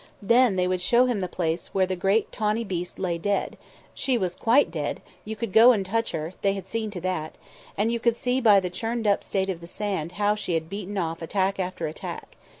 [0.23, 3.55] Then they would show him the place where the great tawny beast lay dead
[3.93, 7.37] she was quite dead; you could go and touch her, they had seen to that
[7.77, 10.71] and you could see by the churned up state of the sand how she had
[10.71, 12.35] beaten off attack after attack.